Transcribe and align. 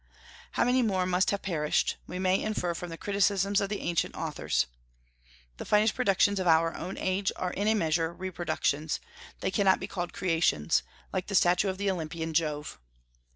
How 0.53 0.63
many 0.63 0.81
more 0.81 1.05
must 1.05 1.29
have 1.29 1.43
perished, 1.43 1.97
we 2.07 2.17
may 2.17 2.41
infer 2.41 2.73
from 2.73 2.89
the 2.89 2.97
criticisms 2.97 3.61
of 3.61 3.69
the 3.69 3.81
ancient 3.81 4.15
authors. 4.15 4.65
The 5.57 5.63
finest 5.63 5.93
productions 5.93 6.39
of 6.39 6.47
our 6.47 6.75
own 6.75 6.97
age 6.97 7.31
are 7.35 7.53
in 7.53 7.67
a 7.67 7.75
measure 7.75 8.11
reproductions; 8.11 8.99
they 9.41 9.51
cannot 9.51 9.79
be 9.79 9.85
called 9.85 10.11
creations, 10.11 10.81
like 11.13 11.27
the 11.27 11.35
statue 11.35 11.69
of 11.69 11.77
the 11.77 11.91
Olympian 11.91 12.33
Jove. 12.33 12.79